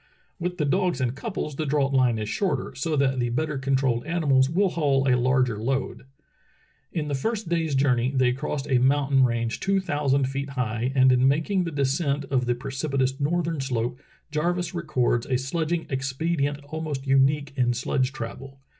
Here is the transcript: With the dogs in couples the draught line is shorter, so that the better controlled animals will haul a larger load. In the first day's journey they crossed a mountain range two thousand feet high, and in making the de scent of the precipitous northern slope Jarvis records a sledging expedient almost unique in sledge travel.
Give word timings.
With 0.39 0.57
the 0.57 0.65
dogs 0.65 0.99
in 0.99 1.11
couples 1.11 1.57
the 1.57 1.65
draught 1.67 1.93
line 1.93 2.17
is 2.17 2.27
shorter, 2.27 2.73
so 2.73 2.95
that 2.95 3.19
the 3.19 3.29
better 3.29 3.59
controlled 3.59 4.03
animals 4.07 4.49
will 4.49 4.69
haul 4.69 5.07
a 5.07 5.13
larger 5.15 5.59
load. 5.59 6.05
In 6.91 7.07
the 7.07 7.13
first 7.13 7.49
day's 7.49 7.75
journey 7.75 8.09
they 8.11 8.31
crossed 8.31 8.67
a 8.67 8.79
mountain 8.79 9.23
range 9.23 9.59
two 9.59 9.79
thousand 9.79 10.23
feet 10.27 10.49
high, 10.49 10.91
and 10.95 11.11
in 11.11 11.27
making 11.27 11.65
the 11.65 11.71
de 11.71 11.85
scent 11.85 12.25
of 12.31 12.47
the 12.47 12.55
precipitous 12.55 13.19
northern 13.19 13.61
slope 13.61 14.01
Jarvis 14.31 14.73
records 14.73 15.27
a 15.27 15.37
sledging 15.37 15.85
expedient 15.91 16.59
almost 16.69 17.05
unique 17.05 17.53
in 17.55 17.71
sledge 17.75 18.11
travel. 18.11 18.59